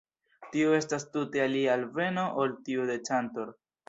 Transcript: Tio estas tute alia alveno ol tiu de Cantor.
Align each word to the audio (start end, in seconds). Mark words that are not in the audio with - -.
Tio 0.53 0.69
estas 0.77 1.03
tute 1.15 1.43
alia 1.43 1.75
alveno 1.79 2.23
ol 2.45 2.57
tiu 2.71 2.87
de 2.93 2.97
Cantor. 3.11 3.53